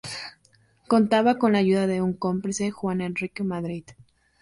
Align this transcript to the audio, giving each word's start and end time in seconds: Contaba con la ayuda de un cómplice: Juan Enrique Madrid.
Contaba 0.87 1.37
con 1.37 1.51
la 1.51 1.59
ayuda 1.59 1.85
de 1.85 2.01
un 2.01 2.13
cómplice: 2.13 2.71
Juan 2.71 3.01
Enrique 3.01 3.43
Madrid. 3.43 3.83